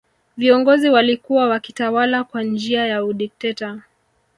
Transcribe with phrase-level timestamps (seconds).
[0.37, 3.81] viongozi walikuwa wakitawala kwa njia ya udikteta